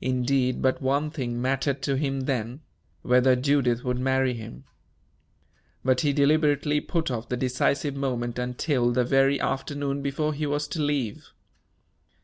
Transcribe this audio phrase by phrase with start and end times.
[0.00, 2.60] Indeed, but one thing mattered to him then
[3.02, 4.62] whether Judith would marry him.
[5.84, 10.68] But he deliberately put off the decisive moment until the very afternoon before he was
[10.68, 11.32] to leave.